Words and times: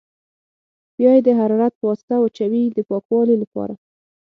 بیا 0.97 1.11
یې 1.15 1.21
د 1.27 1.29
حرارت 1.39 1.73
په 1.77 1.83
واسطه 1.89 2.15
وچوي 2.21 2.63
د 2.77 2.79
پاکوالي 2.89 3.35
لپاره. 3.43 3.73